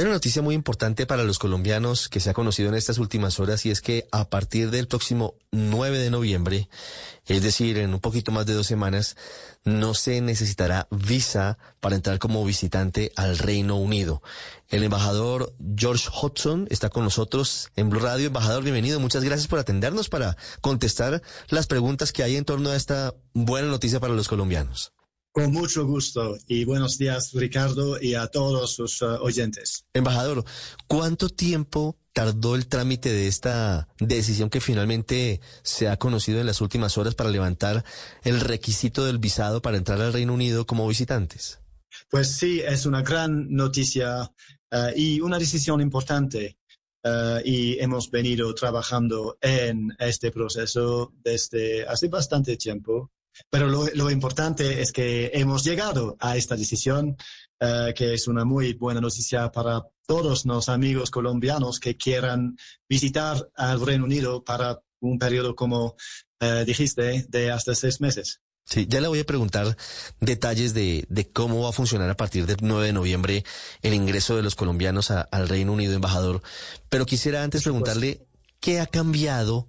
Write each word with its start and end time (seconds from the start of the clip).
Hay 0.00 0.06
una 0.06 0.14
noticia 0.14 0.40
muy 0.40 0.54
importante 0.54 1.04
para 1.04 1.24
los 1.24 1.38
colombianos 1.38 2.08
que 2.08 2.20
se 2.20 2.30
ha 2.30 2.32
conocido 2.32 2.70
en 2.70 2.74
estas 2.74 2.96
últimas 2.96 3.38
horas 3.38 3.66
y 3.66 3.70
es 3.70 3.82
que 3.82 4.08
a 4.12 4.30
partir 4.30 4.70
del 4.70 4.88
próximo 4.88 5.34
9 5.50 5.98
de 5.98 6.08
noviembre, 6.08 6.70
es 7.26 7.42
decir, 7.42 7.76
en 7.76 7.92
un 7.92 8.00
poquito 8.00 8.32
más 8.32 8.46
de 8.46 8.54
dos 8.54 8.66
semanas, 8.66 9.18
no 9.62 9.92
se 9.92 10.22
necesitará 10.22 10.88
visa 10.90 11.58
para 11.80 11.96
entrar 11.96 12.18
como 12.18 12.42
visitante 12.46 13.12
al 13.14 13.36
Reino 13.36 13.76
Unido. 13.76 14.22
El 14.70 14.84
embajador 14.84 15.52
George 15.76 16.08
Hudson 16.08 16.66
está 16.70 16.88
con 16.88 17.04
nosotros 17.04 17.68
en 17.76 17.90
Blue 17.90 18.00
Radio. 18.00 18.28
Embajador, 18.28 18.62
bienvenido. 18.62 19.00
Muchas 19.00 19.22
gracias 19.22 19.48
por 19.48 19.58
atendernos 19.58 20.08
para 20.08 20.34
contestar 20.62 21.20
las 21.50 21.66
preguntas 21.66 22.12
que 22.12 22.22
hay 22.22 22.36
en 22.36 22.46
torno 22.46 22.70
a 22.70 22.76
esta 22.76 23.14
buena 23.34 23.68
noticia 23.68 24.00
para 24.00 24.14
los 24.14 24.28
colombianos. 24.28 24.94
Con 25.32 25.52
mucho 25.52 25.86
gusto 25.86 26.36
y 26.48 26.64
buenos 26.64 26.98
días, 26.98 27.30
Ricardo, 27.32 28.00
y 28.02 28.14
a 28.14 28.26
todos 28.26 28.74
sus 28.74 29.00
uh, 29.00 29.18
oyentes. 29.20 29.84
Embajador, 29.94 30.44
¿cuánto 30.88 31.28
tiempo 31.28 31.96
tardó 32.12 32.56
el 32.56 32.66
trámite 32.66 33.12
de 33.12 33.28
esta 33.28 33.86
decisión 34.00 34.50
que 34.50 34.60
finalmente 34.60 35.40
se 35.62 35.88
ha 35.88 35.98
conocido 35.98 36.40
en 36.40 36.46
las 36.46 36.60
últimas 36.60 36.98
horas 36.98 37.14
para 37.14 37.30
levantar 37.30 37.84
el 38.24 38.40
requisito 38.40 39.04
del 39.04 39.18
visado 39.18 39.62
para 39.62 39.76
entrar 39.76 40.00
al 40.00 40.12
Reino 40.12 40.34
Unido 40.34 40.66
como 40.66 40.88
visitantes? 40.88 41.60
Pues 42.10 42.32
sí, 42.32 42.60
es 42.60 42.84
una 42.84 43.02
gran 43.02 43.52
noticia 43.54 44.22
uh, 44.72 44.76
y 44.96 45.20
una 45.20 45.38
decisión 45.38 45.80
importante. 45.80 46.56
Uh, 47.02 47.40
y 47.44 47.78
hemos 47.78 48.10
venido 48.10 48.54
trabajando 48.54 49.38
en 49.40 49.94
este 49.98 50.30
proceso 50.30 51.14
desde 51.22 51.86
hace 51.86 52.08
bastante 52.08 52.56
tiempo. 52.56 53.10
Pero 53.48 53.68
lo, 53.68 54.10
importante 54.10 54.82
es 54.82 54.92
que 54.92 55.30
hemos 55.34 55.64
llegado 55.64 56.16
a 56.20 56.36
esta 56.36 56.56
decisión, 56.56 57.16
eh, 57.58 57.92
que 57.96 58.14
es 58.14 58.28
una 58.28 58.44
muy 58.44 58.74
buena 58.74 59.00
noticia 59.00 59.50
para 59.50 59.82
todos 60.06 60.44
los 60.44 60.68
amigos 60.68 61.10
colombianos 61.10 61.78
que 61.78 61.96
quieran 61.96 62.56
visitar 62.88 63.48
al 63.54 63.84
Reino 63.84 64.04
Unido 64.04 64.44
para 64.44 64.80
un 65.00 65.18
periodo, 65.18 65.54
como 65.54 65.96
eh, 66.40 66.64
dijiste, 66.66 67.26
de 67.28 67.50
hasta 67.50 67.74
seis 67.74 68.00
meses. 68.00 68.40
Sí, 68.64 68.86
ya 68.88 69.00
le 69.00 69.08
voy 69.08 69.18
a 69.18 69.26
preguntar 69.26 69.76
detalles 70.20 70.74
de, 70.74 71.04
cómo 71.32 71.62
va 71.62 71.70
a 71.70 71.72
funcionar 71.72 72.08
a 72.08 72.16
partir 72.16 72.46
del 72.46 72.58
9 72.60 72.86
de 72.86 72.92
noviembre 72.92 73.44
el 73.82 73.94
ingreso 73.94 74.36
de 74.36 74.42
los 74.42 74.54
colombianos 74.54 75.10
al 75.10 75.48
Reino 75.48 75.72
Unido, 75.72 75.94
embajador. 75.94 76.40
Pero 76.88 77.04
quisiera 77.04 77.42
antes 77.42 77.64
preguntarle 77.64 78.26
qué 78.60 78.78
ha 78.78 78.86
cambiado 78.86 79.68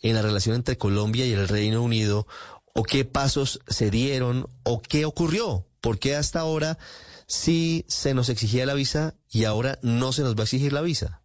en 0.00 0.14
la 0.14 0.22
relación 0.22 0.56
entre 0.56 0.78
Colombia 0.78 1.26
y 1.26 1.32
el 1.32 1.46
Reino 1.46 1.82
Unido 1.82 2.26
o 2.78 2.84
qué 2.84 3.04
pasos 3.04 3.58
se 3.66 3.90
dieron 3.90 4.48
o 4.62 4.80
qué 4.80 5.04
ocurrió. 5.04 5.66
¿Por 5.80 5.98
qué 5.98 6.14
hasta 6.14 6.38
ahora 6.38 6.78
sí 7.26 7.84
se 7.88 8.14
nos 8.14 8.28
exigía 8.28 8.66
la 8.66 8.74
visa 8.74 9.16
y 9.28 9.44
ahora 9.44 9.80
no 9.82 10.12
se 10.12 10.22
nos 10.22 10.36
va 10.36 10.40
a 10.40 10.44
exigir 10.44 10.72
la 10.72 10.82
visa? 10.82 11.20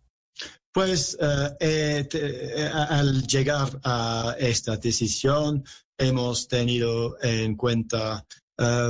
Pues 0.71 1.15
eh, 1.21 1.55
eh, 1.59 2.09
eh, 2.11 2.71
al 2.73 3.27
llegar 3.27 3.79
a 3.83 4.35
esta 4.39 4.77
decisión 4.77 5.63
hemos 5.95 6.47
tenido 6.47 7.17
en 7.21 7.55
cuenta 7.55 8.25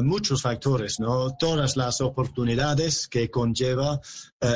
muchos 0.03 0.41
factores, 0.41 0.99
¿no? 0.99 1.35
Todas 1.37 1.77
las 1.77 1.99
oportunidades 2.01 3.07
que 3.07 3.31
conlleva 3.31 3.99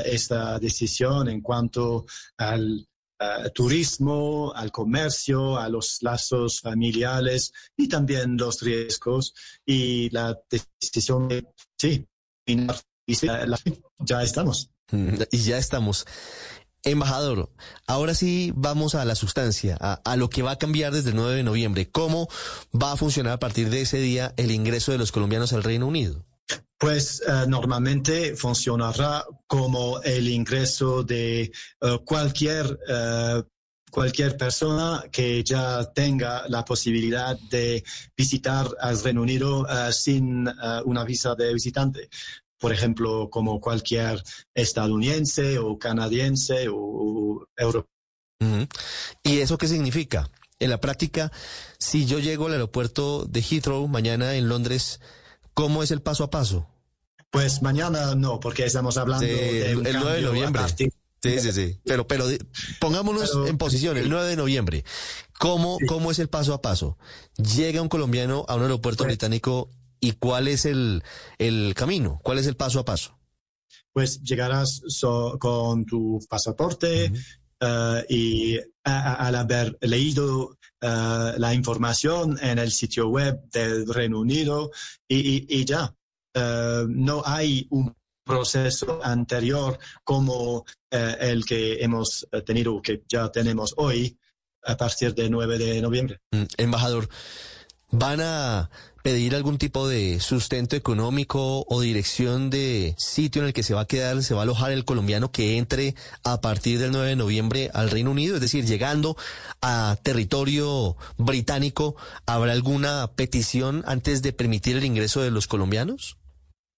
esta 0.06 0.60
decisión 0.60 1.30
en 1.30 1.42
cuanto 1.42 2.06
al 2.38 2.88
uh, 3.20 3.50
turismo, 3.50 4.54
al 4.56 4.72
comercio, 4.72 5.58
a 5.58 5.70
los 5.70 5.98
lazos 6.02 6.62
familiares 6.62 7.52
y 7.76 7.88
también 7.88 8.38
los 8.38 8.62
riesgos 8.62 9.34
y 9.66 10.10
la 10.10 10.38
decisión 10.50 11.28
de, 11.28 11.48
sí, 11.78 12.08
ya 14.00 14.24
estamos. 14.24 14.70
Y 15.32 15.38
ya 15.38 15.58
estamos. 15.58 16.06
Embajador, 16.84 17.52
ahora 17.86 18.14
sí 18.14 18.54
vamos 18.56 18.96
a 18.96 19.04
la 19.04 19.16
sustancia, 19.16 19.78
a, 19.82 19.96
a, 20.06 20.16
lo 20.16 20.30
que 20.30 20.42
va 20.42 20.52
a 20.52 20.58
cambiar 20.58 20.94
desde 20.94 21.10
el 21.10 21.16
9 21.18 21.36
de 21.36 21.44
noviembre. 21.44 21.90
¿Cómo 21.90 22.30
va 22.72 22.94
a 22.94 22.98
funcionar 22.98 23.34
a 23.34 23.40
partir 23.40 23.70
de 23.70 23.82
ese 23.82 23.98
día 23.98 24.34
el 24.38 24.52
ingreso 24.52 24.92
de 24.92 24.98
los 24.98 25.12
colombianos 25.12 25.52
al 25.52 25.64
Reino 25.64 25.88
Unido? 25.88 26.26
Pues 26.78 27.24
uh, 27.28 27.50
normalmente 27.50 28.36
funcionará 28.36 29.26
como 29.48 30.00
el 30.02 30.28
ingreso 30.30 31.04
de 31.04 31.52
uh, 31.82 32.04
cualquier 32.06 32.80
uh, 32.88 33.44
cualquier 33.90 34.38
persona 34.38 35.04
que 35.12 35.44
ya 35.44 35.92
tenga 35.94 36.48
la 36.50 36.64
posibilidad 36.64 37.38
de 37.50 37.84
visitar 38.16 38.68
al 38.80 39.02
Reino 39.02 39.22
Unido 39.22 39.66
sin 39.92 40.48
una 40.86 41.04
visa 41.04 41.36
de 41.36 41.54
visitante. 41.54 42.10
Por 42.60 42.74
ejemplo, 42.74 43.30
como 43.30 43.62
cualquier 43.62 44.22
estadounidense 44.54 45.58
o 45.58 45.80
canadiense 45.80 46.68
o, 46.70 47.48
europeo. 47.56 47.90
¿Y 49.24 49.40
eso 49.40 49.58
qué 49.58 49.68
significa? 49.68 50.30
En 50.60 50.70
la 50.70 50.82
práctica, 50.82 51.32
si 51.80 52.06
yo 52.06 52.20
llego 52.20 52.48
al 52.48 52.54
aeropuerto 52.54 53.26
de 53.26 53.42
Heathrow 53.42 53.88
mañana 53.88 54.36
en 54.36 54.50
Londres, 54.50 55.00
¿Cómo 55.58 55.82
es 55.82 55.90
el 55.90 56.04
paso 56.04 56.24
a 56.24 56.30
paso? 56.30 56.68
Pues 57.32 57.64
mañana 57.64 58.14
no, 58.14 58.40
porque 58.40 58.64
estamos 58.64 58.96
hablando 58.96 59.26
de 59.26 59.72
el 59.72 59.82
9 59.82 60.18
de 60.18 60.22
noviembre. 60.22 60.62
Sí, 60.78 60.92
sí, 61.40 61.52
sí. 61.52 61.80
Pero, 61.84 62.06
pero 62.06 62.26
pongámonos 62.80 63.34
en 63.48 63.58
posición, 63.58 63.98
el 63.98 64.08
9 64.08 64.28
de 64.28 64.36
noviembre. 64.36 64.86
¿Cómo, 65.40 65.80
¿Cómo 65.88 66.12
es 66.12 66.20
el 66.20 66.30
paso 66.30 66.54
a 66.54 66.62
paso? 66.62 67.00
Llega 67.38 67.82
un 67.82 67.90
colombiano 67.90 68.46
a 68.48 68.56
un 68.56 68.62
aeropuerto 68.62 69.04
pues 69.04 69.16
británico 69.16 69.72
y 70.00 70.12
cuál 70.12 70.48
es 70.48 70.66
el, 70.66 71.04
el 71.40 71.74
camino, 71.74 72.20
cuál 72.22 72.38
es 72.38 72.46
el 72.46 72.56
paso 72.56 72.80
a 72.80 72.86
paso. 72.86 73.18
Pues 73.94 74.22
llegarás 74.22 74.84
con 75.40 75.86
tu 75.86 76.20
pasaporte 76.30 77.12
uh, 77.12 77.18
y 78.10 78.60
al 78.84 79.36
haber 79.36 79.78
leído 79.82 80.58
eh, 80.80 81.34
la 81.38 81.54
información 81.54 82.38
en 82.42 82.60
el 82.60 82.72
sitio 82.72 83.10
web 83.10 83.50
del 83.52 83.92
Reino 83.92 84.20
Unido 84.20 84.72
y, 85.08 85.66
ya. 85.66 85.94
Eh, 86.34 86.86
no 86.88 87.24
hay 87.26 87.66
un 87.72 87.96
proceso 88.24 89.00
anterior 89.04 89.80
como 90.04 90.66
eh, 90.92 91.16
el 91.20 91.46
que 91.46 91.84
hemos 91.84 92.28
tenido, 92.46 92.82
que 92.82 93.04
ya 93.08 93.32
tenemos 93.32 93.74
hoy, 93.78 94.18
a 94.64 94.78
partir 94.78 95.16
del 95.16 95.32
9 95.32 95.58
de 95.58 95.82
noviembre. 95.82 96.20
Mm, 96.32 96.44
embajador, 96.58 97.10
¿van 97.90 98.22
a 98.22 98.70
pedir 99.08 99.36
algún 99.36 99.58
tipo 99.58 99.88
de 99.88 100.20
sustento 100.20 100.76
económico 100.76 101.66
o 101.70 101.80
dirección 101.80 102.50
de 102.50 102.94
sitio 102.98 103.42
en 103.42 103.48
el 103.48 103.54
que 103.54 103.64
se 103.64 103.74
va 103.74 103.80
a 103.80 103.88
quedar, 103.88 104.22
se 104.22 104.34
va 104.34 104.42
a 104.42 104.44
alojar 104.44 104.74
el 104.74 104.84
colombiano 104.84 105.32
que 105.32 105.58
entre 105.58 105.96
a 106.26 106.42
partir 106.42 106.78
del 106.78 106.92
9 106.92 107.08
de 107.08 107.16
noviembre 107.16 107.72
al 107.74 107.90
Reino 107.90 108.12
Unido? 108.12 108.36
Es 108.36 108.42
decir, 108.42 108.66
llegando 108.66 109.16
a 109.62 109.98
territorio 110.04 110.98
británico, 111.16 111.96
¿habrá 112.26 112.52
alguna 112.52 113.10
petición 113.16 113.82
antes 113.88 114.22
de 114.24 114.34
permitir 114.34 114.76
el 114.76 114.84
ingreso 114.84 115.22
de 115.22 115.32
los 115.32 115.48
colombianos? 115.48 116.18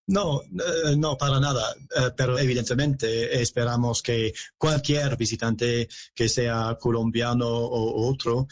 No, 0.06 0.44
eh, 0.44 0.96
no, 0.98 1.18
para 1.18 1.40
nada. 1.40 1.74
Eh, 1.96 2.12
pero 2.16 2.38
evidentemente 2.38 3.42
esperamos 3.42 4.04
que 4.04 4.34
cualquier 4.56 5.18
visitante 5.18 5.90
que 6.14 6.30
sea 6.30 6.78
colombiano 6.80 7.48
o 7.48 8.08
otro 8.08 8.48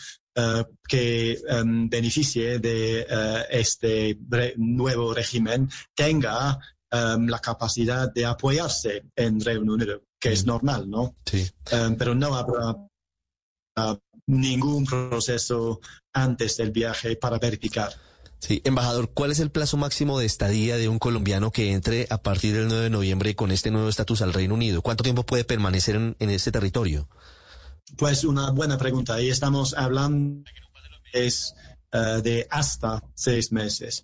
que 0.88 1.40
um, 1.50 1.90
beneficie 1.90 2.59
de 2.59 3.08
uh, 3.09 3.44
este 3.50 4.18
nuevo 4.58 5.14
régimen 5.14 5.70
tenga 5.96 6.59
um, 6.92 7.28
la 7.28 7.40
capacidad 7.40 8.12
de 8.14 8.25
apoyarse 8.25 9.06
en 9.16 9.40
Reino 9.42 9.74
Unido, 9.74 10.03
que 10.20 10.34
es 10.34 10.46
normal, 10.46 10.90
¿no? 10.90 11.16
Sí. 11.25 11.50
Um, 11.72 11.96
pero 11.96 12.14
no 12.14 12.36
habrá 12.36 12.72
uh, 12.72 13.98
ningún 14.28 14.86
proceso 14.86 15.80
antes 16.14 16.58
del 16.58 16.72
viaje 16.72 17.16
para 17.16 17.40
verificar. 17.40 17.94
Sí, 18.40 18.62
embajador, 18.64 19.12
¿cuál 19.14 19.31
es 19.31 19.40
el 19.40 19.50
plazo 19.50 19.78
máximo 19.78 20.19
de 20.19 20.28
estadía 20.28 20.78
de 20.78 20.88
un 20.88 21.00
colombiano 21.00 21.50
que 21.52 21.72
entre 21.72 22.06
a 22.12 22.19
partir 22.19 22.54
del 22.54 22.68
9 22.68 22.84
de 22.84 22.90
noviembre 22.92 23.36
con 23.36 23.52
este 23.52 23.72
nuevo 23.72 23.90
estatus 23.90 24.22
al 24.22 24.34
Reino 24.34 24.54
Unido? 24.54 24.84
¿Cuánto 24.84 25.04
tiempo 25.04 25.25
puede 25.25 25.44
permanecer 25.44 25.95
en, 25.95 26.16
en 26.19 26.30
ese 26.30 26.51
territorio? 26.51 27.10
Pues 27.95 28.24
una 28.24 28.51
buena 28.51 28.78
pregunta. 28.78 29.22
Y 29.22 29.30
estamos 29.30 29.74
hablando 29.74 30.44
es, 31.13 31.54
uh, 31.94 32.22
de 32.22 32.48
hasta 32.50 33.01
seis 33.16 33.51
meses. 33.51 34.04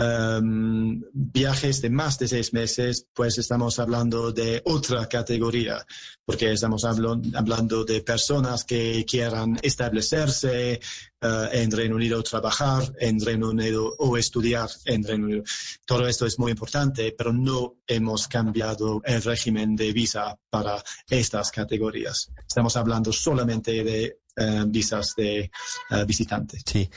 Um, 0.00 1.02
viajes 1.12 1.82
de 1.82 1.90
más 1.90 2.20
de 2.20 2.28
seis 2.28 2.52
meses, 2.52 3.08
pues 3.12 3.36
estamos 3.36 3.80
hablando 3.80 4.30
de 4.30 4.62
otra 4.64 5.08
categoría, 5.08 5.84
porque 6.24 6.52
estamos 6.52 6.84
hablando 6.84 7.84
de 7.84 8.02
personas 8.02 8.62
que 8.62 9.04
quieran 9.04 9.58
establecerse 9.60 10.78
uh, 11.20 11.48
en 11.50 11.72
Reino 11.72 11.96
Unido, 11.96 12.22
trabajar 12.22 12.94
en 13.00 13.18
Reino 13.18 13.50
Unido 13.50 13.92
o 13.98 14.16
estudiar 14.16 14.70
en 14.84 15.02
Reino 15.02 15.24
Unido. 15.26 15.42
Todo 15.84 16.06
esto 16.06 16.26
es 16.26 16.38
muy 16.38 16.52
importante, 16.52 17.12
pero 17.18 17.32
no 17.32 17.78
hemos 17.84 18.28
cambiado 18.28 19.02
el 19.04 19.20
régimen 19.20 19.74
de 19.74 19.92
visa 19.92 20.38
para 20.48 20.80
estas 21.10 21.50
categorías. 21.50 22.30
Estamos 22.46 22.76
hablando 22.76 23.12
solamente 23.12 23.82
de 23.82 24.20
uh, 24.36 24.64
visas 24.68 25.14
de 25.16 25.50
uh, 25.90 26.06
visitantes. 26.06 26.62
Sí. 26.64 26.88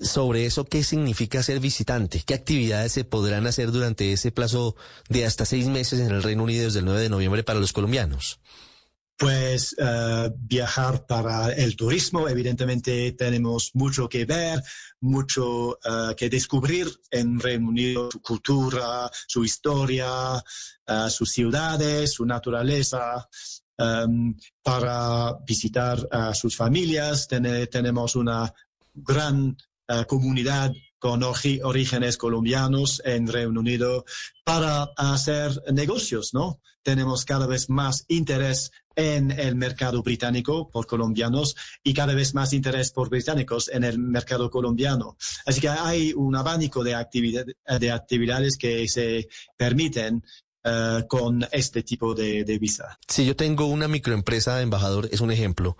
Sobre 0.00 0.46
eso, 0.46 0.64
¿qué 0.64 0.82
significa 0.82 1.42
ser 1.42 1.60
visitante? 1.60 2.22
¿Qué 2.24 2.34
actividades 2.34 2.92
se 2.92 3.04
podrán 3.04 3.46
hacer 3.46 3.70
durante 3.70 4.12
ese 4.12 4.32
plazo 4.32 4.76
de 5.08 5.24
hasta 5.24 5.44
seis 5.44 5.66
meses 5.68 6.00
en 6.00 6.10
el 6.10 6.22
Reino 6.22 6.42
Unido 6.44 6.64
desde 6.64 6.80
el 6.80 6.84
9 6.84 7.00
de 7.00 7.08
noviembre 7.08 7.44
para 7.44 7.60
los 7.60 7.72
colombianos? 7.72 8.40
Pues 9.16 9.76
uh, 9.78 10.34
viajar 10.36 11.06
para 11.06 11.52
el 11.52 11.76
turismo, 11.76 12.28
evidentemente 12.28 13.12
tenemos 13.12 13.70
mucho 13.74 14.08
que 14.08 14.24
ver, 14.24 14.60
mucho 15.00 15.70
uh, 15.70 16.14
que 16.16 16.28
descubrir 16.28 16.88
en 17.12 17.38
Reino 17.38 17.68
Unido, 17.68 18.10
su 18.10 18.20
cultura, 18.20 19.08
su 19.28 19.44
historia, 19.44 20.34
uh, 20.34 21.08
sus 21.08 21.30
ciudades, 21.30 22.12
su 22.12 22.26
naturaleza. 22.26 23.28
Um, 23.76 24.36
para 24.62 25.36
visitar 25.44 25.98
a 26.12 26.32
sus 26.32 26.54
familias, 26.54 27.26
Ten 27.26 27.68
tenemos 27.68 28.14
una 28.14 28.54
gran 28.94 29.56
comunidad 30.06 30.72
con 30.98 31.22
orígenes 31.22 32.16
colombianos 32.16 33.02
en 33.04 33.26
Reino 33.28 33.60
Unido 33.60 34.06
para 34.42 34.84
hacer 34.96 35.50
negocios, 35.70 36.32
¿no? 36.32 36.60
Tenemos 36.82 37.26
cada 37.26 37.46
vez 37.46 37.68
más 37.68 38.06
interés 38.08 38.70
en 38.96 39.30
el 39.30 39.54
mercado 39.54 40.02
británico 40.02 40.70
por 40.70 40.86
colombianos 40.86 41.56
y 41.82 41.92
cada 41.92 42.14
vez 42.14 42.34
más 42.34 42.54
interés 42.54 42.90
por 42.90 43.10
británicos 43.10 43.68
en 43.68 43.84
el 43.84 43.98
mercado 43.98 44.48
colombiano. 44.48 45.18
Así 45.44 45.60
que 45.60 45.68
hay 45.68 46.14
un 46.14 46.36
abanico 46.36 46.82
de, 46.82 46.96
de 47.80 47.92
actividades 47.92 48.56
que 48.56 48.88
se 48.88 49.28
permiten 49.58 50.24
uh, 50.64 51.06
con 51.06 51.46
este 51.52 51.82
tipo 51.82 52.14
de 52.14 52.58
visa. 52.58 52.98
Si 53.08 53.26
yo 53.26 53.36
tengo 53.36 53.66
una 53.66 53.88
microempresa, 53.88 54.62
embajador, 54.62 55.08
es 55.12 55.20
un 55.20 55.30
ejemplo, 55.30 55.76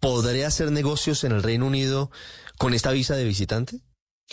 ¿podré 0.00 0.44
hacer 0.44 0.72
negocios 0.72 1.22
en 1.22 1.30
el 1.30 1.44
Reino 1.44 1.66
Unido 1.66 2.10
con 2.58 2.74
esta 2.74 2.90
visa 2.92 3.16
de 3.16 3.24
visitante? 3.24 3.80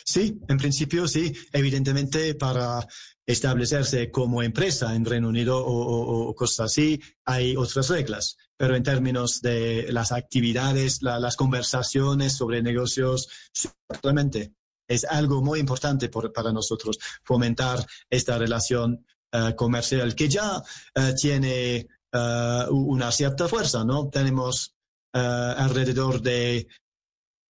Sí, 0.05 0.39
en 0.47 0.57
principio 0.57 1.07
sí. 1.07 1.33
Evidentemente, 1.51 2.35
para 2.35 2.85
establecerse 3.25 4.09
como 4.09 4.41
empresa 4.41 4.95
en 4.95 5.05
Reino 5.05 5.29
Unido 5.29 5.63
o, 5.63 6.33
cosas 6.35 6.71
así, 6.71 6.99
hay 7.25 7.55
otras 7.55 7.89
reglas. 7.89 8.37
Pero 8.57 8.75
en 8.75 8.83
términos 8.83 9.41
de 9.41 9.87
las 9.91 10.11
actividades, 10.11 11.01
las 11.01 11.35
conversaciones 11.35 12.33
sobre 12.33 12.61
negocios, 12.61 13.29
simplemente 13.53 14.53
es 14.87 15.05
algo 15.05 15.43
muy 15.43 15.59
importante 15.59 16.09
para 16.09 16.51
nosotros 16.51 16.97
fomentar 17.23 17.85
esta 18.09 18.37
relación 18.37 19.05
eh, 19.31 19.53
comercial 19.55 20.15
que 20.15 20.27
ya 20.27 20.63
eh, 20.95 21.13
tiene 21.19 21.87
eh, 22.11 22.65
una 22.71 23.11
cierta 23.11 23.47
fuerza, 23.47 23.83
¿no? 23.85 24.09
Tenemos 24.09 24.75
alrededor 25.11 26.21
de 26.21 26.67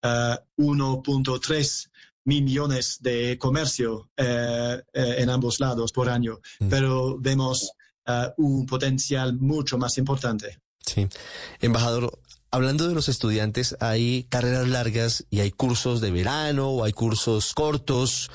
1.3 0.01 1.89
millones 2.29 2.99
de 3.01 3.37
comercio 3.37 4.09
eh, 4.15 4.81
eh, 4.93 5.15
en 5.17 5.29
ambos 5.29 5.59
lados 5.59 5.91
por 5.91 6.09
año, 6.09 6.39
mm. 6.59 6.69
pero 6.69 7.17
vemos 7.19 7.71
eh, 8.05 8.29
un 8.37 8.65
potencial 8.65 9.33
mucho 9.33 9.77
más 9.77 9.97
importante. 9.97 10.59
Sí. 10.85 11.07
Embajador, 11.59 12.19
hablando 12.51 12.87
de 12.87 12.95
los 12.95 13.09
estudiantes, 13.09 13.75
hay 13.79 14.23
carreras 14.29 14.67
largas 14.67 15.25
y 15.29 15.39
hay 15.41 15.51
cursos 15.51 16.01
de 16.01 16.11
verano 16.11 16.69
o 16.69 16.83
hay 16.83 16.93
cursos 16.93 17.53
cortos. 17.53 18.29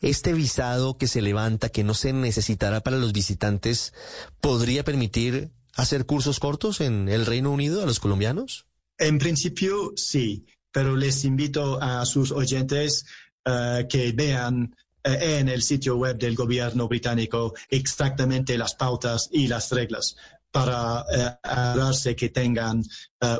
Este 0.00 0.34
visado 0.34 0.98
que 0.98 1.08
se 1.08 1.22
levanta, 1.22 1.70
que 1.70 1.82
no 1.82 1.94
se 1.94 2.12
necesitará 2.12 2.80
para 2.82 2.98
los 2.98 3.14
visitantes, 3.14 3.94
¿podría 4.40 4.84
permitir 4.84 5.50
hacer 5.74 6.04
cursos 6.04 6.40
cortos 6.40 6.82
en 6.82 7.08
el 7.08 7.24
Reino 7.24 7.50
Unido 7.50 7.82
a 7.82 7.86
los 7.86 8.00
colombianos? 8.00 8.66
En 8.98 9.18
principio, 9.18 9.92
sí 9.96 10.44
pero 10.74 10.96
les 10.96 11.24
invito 11.24 11.80
a 11.80 12.04
sus 12.04 12.32
oyentes 12.32 13.06
uh, 13.46 13.86
que 13.88 14.10
vean 14.12 14.74
uh, 15.06 15.10
en 15.20 15.48
el 15.48 15.62
sitio 15.62 15.96
web 15.96 16.18
del 16.18 16.34
gobierno 16.34 16.88
británico 16.88 17.54
exactamente 17.70 18.58
las 18.58 18.74
pautas 18.74 19.28
y 19.30 19.46
las 19.46 19.70
reglas 19.70 20.16
para 20.54 21.00
uh, 21.00 21.38
asegurarse 21.42 22.14
que 22.14 22.28
tengan 22.28 22.80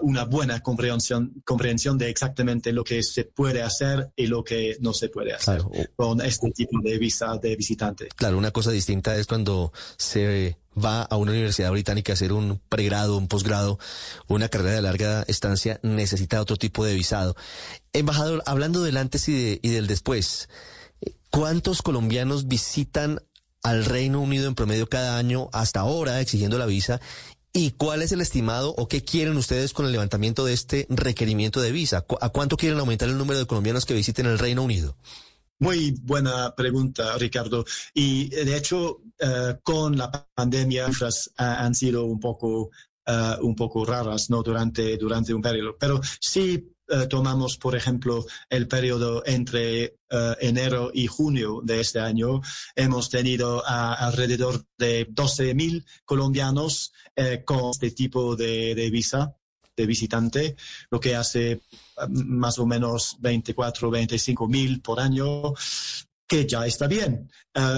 una 0.02 0.24
buena 0.24 0.60
comprensión, 0.60 1.42
comprensión 1.44 1.96
de 1.96 2.08
exactamente 2.08 2.72
lo 2.72 2.82
que 2.82 3.02
se 3.04 3.24
puede 3.24 3.62
hacer 3.62 4.10
y 4.16 4.26
lo 4.26 4.42
que 4.42 4.76
no 4.80 4.92
se 4.92 5.10
puede 5.10 5.32
hacer 5.32 5.62
con 5.94 6.20
este 6.22 6.50
tipo 6.50 6.80
de 6.82 6.98
visa 6.98 7.36
de 7.40 7.54
visitante. 7.54 8.08
Claro, 8.16 8.36
una 8.36 8.50
cosa 8.50 8.72
distinta 8.72 9.14
es 9.14 9.28
cuando 9.28 9.72
se 9.96 10.56
va 10.76 11.02
a 11.02 11.16
una 11.16 11.30
universidad 11.30 11.70
británica 11.70 12.12
a 12.12 12.14
hacer 12.14 12.32
un 12.32 12.60
pregrado, 12.68 13.16
un 13.16 13.28
posgrado, 13.28 13.78
una 14.26 14.48
carrera 14.48 14.74
de 14.74 14.82
larga 14.82 15.22
estancia, 15.28 15.78
necesita 15.82 16.40
otro 16.40 16.56
tipo 16.56 16.84
de 16.84 16.94
visado. 16.94 17.36
Embajador, 17.92 18.42
hablando 18.46 18.82
del 18.82 18.96
antes 18.96 19.28
y, 19.28 19.58
del 19.58 19.86
después, 19.86 20.48
¿cuántos 21.30 21.80
colombianos 21.82 22.48
visitan 22.48 23.20
al 23.64 23.84
Reino 23.84 24.20
Unido 24.20 24.46
en 24.46 24.54
promedio 24.54 24.88
cada 24.88 25.18
año 25.18 25.48
hasta 25.52 25.80
ahora 25.80 26.20
exigiendo 26.20 26.56
la 26.58 26.66
visa? 26.66 27.00
¿Y 27.52 27.72
cuál 27.72 28.02
es 28.02 28.12
el 28.12 28.20
estimado 28.20 28.74
o 28.76 28.88
qué 28.88 29.04
quieren 29.04 29.36
ustedes 29.36 29.72
con 29.72 29.86
el 29.86 29.92
levantamiento 29.92 30.44
de 30.44 30.52
este 30.52 30.86
requerimiento 30.90 31.60
de 31.60 31.72
visa? 31.72 32.04
¿A 32.20 32.28
cuánto 32.28 32.56
quieren 32.56 32.78
aumentar 32.78 33.08
el 33.08 33.16
número 33.16 33.38
de 33.38 33.46
colombianos 33.46 33.86
que 33.86 33.94
visiten 33.94 34.26
el 34.26 34.38
Reino 34.38 34.62
Unido? 34.62 34.96
Muy 35.60 35.92
buena 36.02 36.52
pregunta, 36.56 37.16
Ricardo. 37.16 37.64
Y 37.94 38.28
de 38.28 38.56
hecho, 38.56 38.96
uh, 39.20 39.54
con 39.62 39.96
la 39.96 40.28
pandemia, 40.34 40.88
cifras 40.88 41.30
uh, 41.38 41.42
han 41.42 41.76
sido 41.76 42.04
un 42.06 42.18
poco, 42.18 42.70
uh, 43.06 43.40
un 43.40 43.54
poco 43.54 43.84
raras, 43.84 44.30
¿no? 44.30 44.42
Durante, 44.42 44.96
durante 44.96 45.32
un 45.32 45.40
periodo. 45.40 45.76
Pero 45.78 46.00
sí 46.20 46.73
tomamos, 47.08 47.56
por 47.56 47.76
ejemplo, 47.76 48.24
el 48.50 48.68
periodo 48.68 49.22
entre 49.26 49.96
enero 50.40 50.90
y 50.92 51.06
junio 51.06 51.60
de 51.64 51.80
este 51.80 51.98
año, 51.98 52.40
hemos 52.76 53.10
tenido 53.10 53.66
alrededor 53.66 54.64
de 54.78 55.08
12.000 55.08 55.84
colombianos 56.04 56.92
con 57.44 57.70
este 57.70 57.90
tipo 57.90 58.36
de, 58.36 58.88
visa 58.92 59.34
de 59.76 59.86
visitante, 59.86 60.56
lo 60.90 61.00
que 61.00 61.16
hace 61.16 61.62
más 62.08 62.58
o 62.58 62.66
menos 62.66 63.16
24, 63.20 63.90
25 63.90 64.48
mil 64.48 64.80
por 64.80 65.00
año, 65.00 65.54
que 66.26 66.46
ya 66.46 66.66
está 66.66 66.86
bien. 66.86 67.30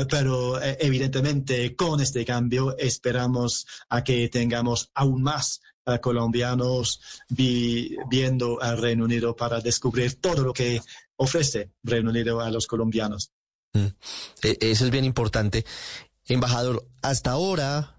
Pero 0.09 0.61
eh, 0.61 0.77
evidentemente 0.81 1.75
con 1.75 2.01
este 2.01 2.25
cambio 2.25 2.77
esperamos 2.79 3.67
a 3.89 4.03
que 4.03 4.29
tengamos 4.29 4.91
aún 4.95 5.23
más 5.23 5.61
colombianos 6.01 7.01
vi 7.29 7.97
viendo 8.09 8.61
al 8.61 8.79
Reino 8.79 9.05
Unido 9.05 9.37
para 9.37 9.61
descubrir 9.61 10.21
todo 10.21 10.43
lo 10.43 10.53
que 10.53 10.83
ofrece 11.17 11.71
Reino 11.83 12.11
Unido 12.11 12.41
a 12.41 12.51
los 12.51 12.67
colombianos. 12.67 13.31
Mm. 13.73 13.87
E 14.43 14.59
eso 14.61 14.85
es 14.85 14.91
bien 14.91 15.05
importante. 15.05 15.65
Embajador, 16.27 16.87
hasta 17.03 17.31
ahora 17.31 17.97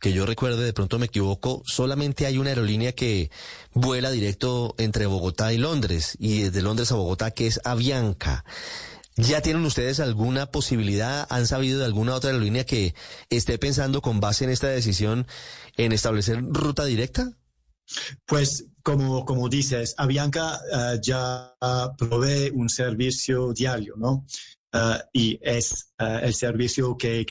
que 0.00 0.12
yo 0.12 0.24
recuerde, 0.24 0.64
de 0.64 0.72
pronto 0.72 0.98
me 0.98 1.06
equivoco, 1.06 1.62
solamente 1.66 2.24
hay 2.24 2.38
una 2.38 2.50
aerolínea 2.50 2.92
que 2.92 3.30
vuela 3.74 4.10
directo 4.10 4.74
entre 4.78 5.04
Bogotá 5.04 5.52
y 5.52 5.58
Londres, 5.58 6.16
y 6.18 6.40
desde 6.40 6.62
Londres 6.62 6.90
a 6.90 6.94
Bogotá, 6.94 7.30
que 7.30 7.46
es 7.46 7.60
Avianca. 7.64 8.44
¿Ya 9.22 9.40
tienen 9.42 9.64
ustedes 9.64 10.00
alguna 10.00 10.46
posibilidad, 10.46 11.26
han 11.30 11.46
sabido 11.46 11.78
de 11.78 11.84
alguna 11.84 12.14
otra 12.14 12.30
aerolínea 12.30 12.64
que 12.64 12.94
esté 13.28 13.58
pensando 13.58 14.00
con 14.00 14.20
base 14.20 14.44
en 14.44 14.50
esta 14.50 14.68
decisión 14.68 15.26
en 15.76 15.92
establecer 15.92 16.42
ruta 16.42 16.84
directa? 16.84 17.32
Pues 18.24 18.66
como, 18.82 19.24
como 19.24 19.48
dices, 19.48 19.94
Avianca 19.98 20.60
uh, 20.72 21.00
ya 21.02 21.54
provee 21.98 22.50
un 22.54 22.68
servicio 22.68 23.52
diario, 23.52 23.94
¿no? 23.96 24.24
Uh, 24.72 24.98
y 25.12 25.38
es 25.42 25.92
uh, 26.00 26.24
el 26.24 26.34
servicio 26.34 26.96
que 26.96 27.26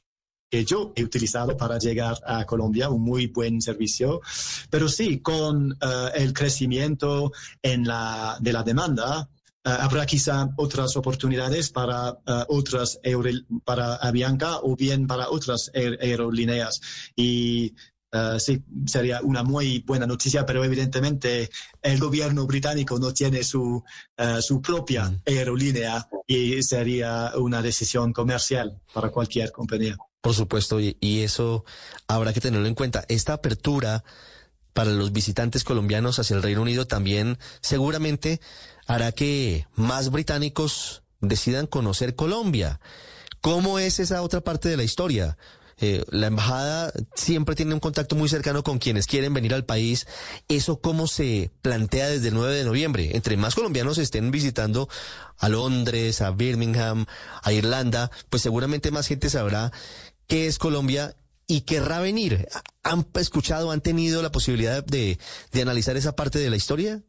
que 0.51 0.65
yo 0.65 0.93
he 0.95 1.03
utilizado 1.03 1.55
para 1.55 1.77
llegar 1.77 2.17
a 2.25 2.43
Colombia, 2.45 2.89
un 2.89 3.03
muy 3.03 3.27
buen 3.27 3.61
servicio. 3.61 4.19
Pero 4.71 4.89
sí, 4.89 5.19
con 5.19 5.77
el 6.15 6.33
crecimiento 6.33 7.31
en 7.61 7.85
la, 7.85 8.35
de 8.41 8.51
la 8.51 8.63
demanda, 8.63 9.29
habrá 9.71 10.05
quizá 10.05 10.49
otras 10.57 10.95
oportunidades 10.95 11.69
para 11.69 12.11
uh, 12.11 12.45
otras 12.47 12.99
para 13.65 13.95
Avianca 13.95 14.57
o 14.61 14.75
bien 14.75 15.07
para 15.07 15.29
otras 15.29 15.71
aerolíneas. 15.73 16.81
Y 17.15 17.73
Uh, 18.11 18.39
sí, 18.39 18.63
sería 18.87 19.21
una 19.21 19.43
muy 19.43 19.83
buena 19.85 20.07
noticia, 20.07 20.43
pero 20.43 20.63
evidentemente 20.63 21.47
el 21.83 21.99
gobierno 21.99 22.47
británico 22.47 22.97
no 22.97 23.13
tiene 23.13 23.43
su, 23.43 23.83
uh, 24.17 24.41
su 24.41 24.63
propia 24.63 25.11
mm. 25.11 25.21
aerolínea 25.27 26.07
y 26.25 26.63
sería 26.63 27.33
una 27.35 27.61
decisión 27.61 28.11
comercial 28.11 28.81
para 28.93 29.11
cualquier 29.11 29.51
compañía. 29.51 29.95
Por 30.21 30.33
supuesto, 30.33 30.79
y, 30.79 30.97
eso 31.01 31.65
habrá 32.07 32.33
que 32.33 32.41
tenerlo 32.41 32.67
en 32.67 32.73
cuenta. 32.73 33.05
Esta 33.09 33.33
apertura 33.33 34.03
para 34.73 34.89
los 34.89 35.11
visitantes 35.11 35.63
colombianos 35.63 36.17
hacia 36.17 36.35
el 36.35 36.43
Reino 36.43 36.63
Unido 36.63 36.87
también 36.87 37.37
seguramente 37.61 38.41
hará 38.89 39.11
que 39.11 39.67
más 39.75 40.09
británicos 40.09 41.03
decidan 41.21 41.67
conocer 41.67 42.15
Colombia. 42.15 42.81
¿Cómo 43.39 43.77
es 43.77 43.99
esa 43.99 44.23
otra 44.23 44.41
parte 44.41 44.67
de 44.67 44.77
la 44.77 44.83
historia? 44.83 45.37
Eh, 45.77 46.03
la 46.09 46.25
embajada 46.25 46.91
siempre 47.13 47.55
tiene 47.55 47.75
un 47.75 47.79
contacto 47.79 48.15
muy 48.15 48.27
cercano 48.27 48.63
con 48.63 48.79
quienes 48.79 49.05
quieren 49.05 49.31
venir 49.33 49.53
al 49.53 49.63
país. 49.63 50.07
¿Eso 50.47 50.81
cómo 50.81 51.05
se 51.05 51.51
plantea 51.61 52.09
desde 52.09 52.29
el 52.29 52.33
9 52.33 52.55
de 52.55 52.63
noviembre? 52.65 53.11
Entre 53.13 53.37
más 53.37 53.53
colombianos 53.53 53.99
estén 53.99 54.31
visitando 54.31 54.89
a 55.37 55.49
Londres, 55.49 56.21
a 56.21 56.31
Birmingham, 56.31 57.05
a 57.43 57.53
Irlanda, 57.53 58.09
pues 58.31 58.41
seguramente 58.41 58.89
más 58.89 59.05
gente 59.05 59.29
sabrá 59.29 59.71
qué 60.25 60.47
es 60.47 60.57
Colombia 60.57 61.15
y 61.45 61.61
querrá 61.61 61.99
venir. 61.99 62.47
¿Han 62.81 63.07
escuchado, 63.13 63.69
han 63.69 63.81
tenido 63.81 64.23
la 64.23 64.31
posibilidad 64.31 64.83
de, 64.83 65.19
de 65.51 65.61
analizar 65.61 65.95
esa 65.95 66.15
parte 66.15 66.39
de 66.39 66.49
la 66.49 66.57
historia? 66.57 67.03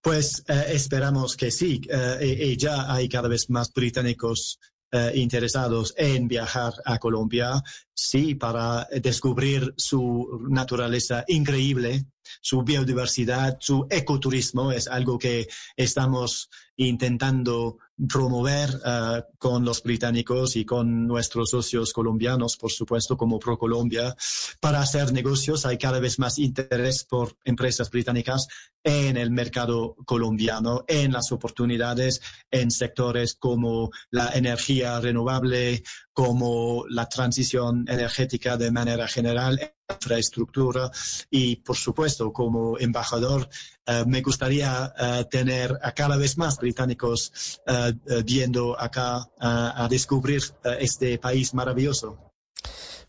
Pues 0.00 0.44
eh, 0.48 0.66
esperamos 0.68 1.36
que 1.36 1.50
sí. 1.50 1.80
Eh, 1.90 2.52
y, 2.52 2.56
ya 2.56 2.92
hay 2.92 3.08
cada 3.08 3.28
vez 3.28 3.50
más 3.50 3.72
británicos 3.72 4.58
eh, 4.90 5.12
interesados 5.16 5.92
en 5.96 6.28
viajar 6.28 6.72
a 6.84 6.98
Colombia, 6.98 7.62
sí, 7.98 8.36
para 8.36 8.86
descubrir 9.02 9.74
su 9.76 10.46
naturaleza 10.48 11.24
increíble, 11.26 12.06
su 12.40 12.62
biodiversidad, 12.62 13.56
su 13.60 13.86
ecoturismo, 13.90 14.70
es 14.70 14.86
algo 14.86 15.18
que 15.18 15.48
estamos 15.76 16.48
intentando 16.76 17.78
promover 18.08 18.70
uh, 18.70 19.22
con 19.38 19.64
los 19.64 19.82
británicos 19.82 20.54
y 20.54 20.64
con 20.64 21.06
nuestros 21.08 21.50
socios 21.50 21.92
colombianos, 21.92 22.56
por 22.56 22.70
supuesto, 22.70 23.16
como 23.16 23.40
ProColombia. 23.40 24.14
Para 24.60 24.80
hacer 24.80 25.12
negocios 25.12 25.66
hay 25.66 25.78
cada 25.78 25.98
vez 25.98 26.20
más 26.20 26.38
interés 26.38 27.04
por 27.04 27.36
empresas 27.44 27.90
británicas 27.90 28.46
en 28.84 29.16
el 29.16 29.32
mercado 29.32 29.96
colombiano, 30.06 30.84
en 30.86 31.12
las 31.12 31.32
oportunidades 31.32 32.20
en 32.52 32.70
sectores 32.70 33.34
como 33.34 33.90
la 34.10 34.30
energía 34.30 35.00
renovable, 35.00 35.82
como 36.12 36.84
la 36.88 37.08
transición 37.08 37.84
energética 37.88 38.56
de 38.56 38.70
manera 38.70 39.08
general, 39.08 39.58
infraestructura 39.88 40.90
y, 41.30 41.56
por 41.56 41.76
supuesto, 41.76 42.32
como 42.32 42.78
embajador, 42.78 43.48
uh, 43.86 44.06
me 44.06 44.22
gustaría 44.22 44.92
uh, 45.00 45.24
tener 45.24 45.76
a 45.82 45.92
cada 45.92 46.16
vez 46.16 46.36
más 46.38 46.58
británicos 46.58 47.60
uh, 47.66 48.22
viendo 48.24 48.78
acá 48.78 49.28
a 49.40 49.88
descubrir 49.90 50.42
este 50.78 51.18
país 51.18 51.54
maravilloso. 51.54 52.28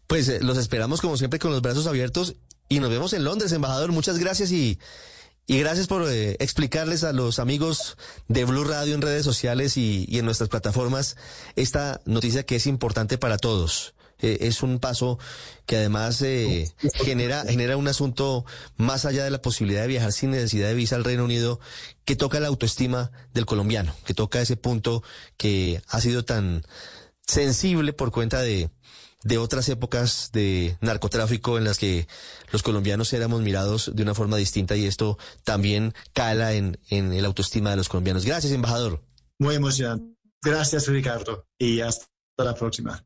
Pues 0.09 0.27
eh, 0.27 0.39
los 0.41 0.57
esperamos 0.57 1.01
como 1.01 1.17
siempre 1.17 1.38
con 1.38 1.51
los 1.51 1.62
brazos 1.62 1.86
abiertos 1.86 2.36
y 2.67 2.79
nos 2.79 2.89
vemos 2.89 3.13
en 3.13 3.24
Londres, 3.24 3.51
embajador. 3.51 3.91
Muchas 3.91 4.17
gracias 4.17 4.51
y, 4.51 4.79
y 5.45 5.59
gracias 5.59 5.86
por 5.86 6.09
eh, 6.09 6.36
explicarles 6.39 7.03
a 7.03 7.13
los 7.13 7.38
amigos 7.38 7.95
de 8.27 8.43
Blue 8.43 8.63
Radio 8.63 8.95
en 8.95 9.03
redes 9.03 9.24
sociales 9.24 9.77
y 9.77 10.07
en 10.17 10.25
nuestras 10.25 10.50
plataformas 10.50 11.15
esta 11.55 12.01
noticia 12.05 12.43
que 12.43 12.55
es 12.55 12.65
importante 12.65 13.19
para 13.19 13.38
todos. 13.38 13.93
Eh, 14.21 14.38
es 14.41 14.63
un 14.63 14.79
paso 14.79 15.17
que 15.65 15.77
además 15.77 16.21
eh, 16.21 16.71
genera, 16.93 17.43
genera 17.45 17.77
un 17.77 17.88
asunto 17.88 18.45
más 18.75 19.05
allá 19.05 19.23
de 19.23 19.29
la 19.29 19.41
posibilidad 19.41 19.81
de 19.81 19.88
viajar 19.88 20.11
sin 20.11 20.31
necesidad 20.31 20.67
de 20.67 20.73
visa 20.73 20.95
al 20.95 21.03
Reino 21.03 21.23
Unido, 21.23 21.59
que 22.05 22.15
toca 22.15 22.39
la 22.39 22.47
autoestima 22.47 23.11
del 23.33 23.45
colombiano, 23.45 23.95
que 24.05 24.13
toca 24.13 24.41
ese 24.41 24.57
punto 24.57 25.03
que 25.38 25.81
ha 25.88 26.01
sido 26.01 26.25
tan 26.25 26.63
sensible 27.25 27.93
por 27.93 28.11
cuenta 28.11 28.41
de, 28.41 28.69
de 29.23 29.38
otras 29.38 29.69
épocas 29.69 30.31
de 30.33 30.77
narcotráfico 30.81 31.57
en 31.57 31.63
las 31.63 31.77
que 31.77 32.07
los 32.51 32.63
colombianos 32.63 33.13
éramos 33.13 33.41
mirados 33.41 33.91
de 33.93 34.03
una 34.03 34.15
forma 34.15 34.38
distinta 34.38 34.75
y 34.75 34.85
esto 34.85 35.17
también 35.43 35.93
cala 36.13 36.53
en, 36.53 36.79
en 36.89 37.13
el 37.13 37.25
autoestima 37.25 37.69
de 37.69 37.77
los 37.77 37.89
colombianos. 37.89 38.25
Gracias, 38.25 38.51
embajador. 38.53 39.03
Muy 39.38 39.55
emocionante. 39.55 40.15
Gracias, 40.41 40.88
Ricardo. 40.88 41.45
Y 41.57 41.81
hasta 41.81 42.07
la 42.38 42.55
próxima. 42.55 43.05